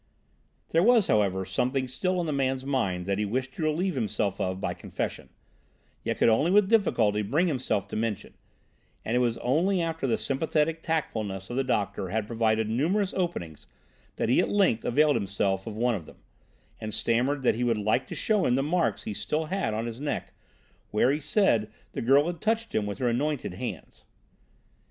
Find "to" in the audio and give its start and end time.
3.53-3.61, 7.89-7.95, 18.07-18.15